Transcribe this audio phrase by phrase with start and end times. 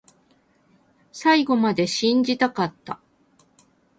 [1.11, 2.99] 最後まで信じたかった